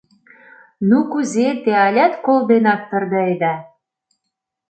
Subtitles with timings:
[0.89, 3.53] —Ну, кузе, те алят кол денак «торгаеда»?